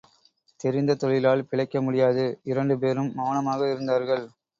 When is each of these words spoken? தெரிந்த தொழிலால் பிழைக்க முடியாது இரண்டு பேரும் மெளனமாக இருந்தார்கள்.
தெரிந்த 0.59 0.95
தொழிலால் 0.95 1.43
பிழைக்க 1.45 1.81
முடியாது 1.81 2.23
இரண்டு 2.43 2.77
பேரும் 2.79 3.11
மெளனமாக 3.15 3.69
இருந்தார்கள். 3.71 4.25